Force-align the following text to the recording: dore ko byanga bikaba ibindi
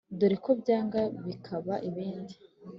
dore 0.19 0.37
ko 0.43 0.51
byanga 0.61 1.01
bikaba 1.25 1.73
ibindi 1.89 2.35